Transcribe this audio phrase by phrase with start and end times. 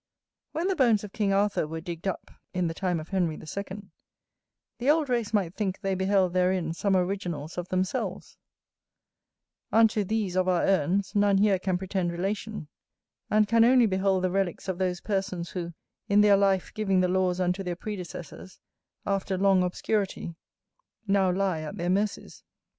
[0.51, 5.93] When the bones of King Arthur were digged up,[AA] the old race might think they
[5.93, 8.35] beheld therein some originals of themselves;
[9.71, 12.67] unto these of our urns none here can pretend relation,
[13.29, 15.71] and can only behold the relicks of those persons who,
[16.09, 18.59] in their life giving the laws unto their predecessors,
[19.05, 20.33] after long obscurity,
[21.05, 22.43] now lie at their mercies.